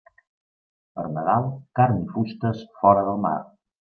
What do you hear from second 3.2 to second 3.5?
mar.